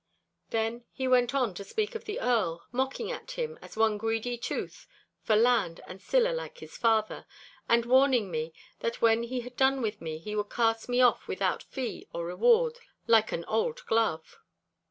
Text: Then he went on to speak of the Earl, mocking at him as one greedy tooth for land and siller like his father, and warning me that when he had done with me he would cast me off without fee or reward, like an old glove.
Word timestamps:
Then 0.49 0.83
he 0.91 1.07
went 1.07 1.35
on 1.35 1.53
to 1.53 1.63
speak 1.63 1.93
of 1.93 2.05
the 2.05 2.19
Earl, 2.19 2.65
mocking 2.71 3.11
at 3.11 3.29
him 3.33 3.59
as 3.61 3.77
one 3.77 3.99
greedy 3.99 4.35
tooth 4.35 4.87
for 5.21 5.35
land 5.35 5.79
and 5.85 6.01
siller 6.01 6.33
like 6.33 6.57
his 6.57 6.75
father, 6.75 7.27
and 7.69 7.85
warning 7.85 8.31
me 8.31 8.51
that 8.79 9.03
when 9.03 9.21
he 9.21 9.41
had 9.41 9.55
done 9.55 9.79
with 9.79 10.01
me 10.01 10.17
he 10.17 10.35
would 10.35 10.49
cast 10.49 10.89
me 10.89 11.01
off 11.01 11.27
without 11.27 11.61
fee 11.61 12.07
or 12.13 12.25
reward, 12.25 12.79
like 13.05 13.31
an 13.31 13.45
old 13.45 13.85
glove. 13.85 14.39